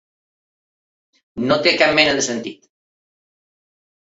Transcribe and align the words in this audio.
No 1.51 1.57
té 1.67 1.75
cap 1.83 1.93
mena 1.99 2.17
de 2.21 2.25
sentit. 2.29 2.67